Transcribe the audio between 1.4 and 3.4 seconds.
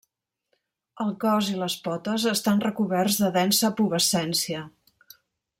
i les potes estan recoberts de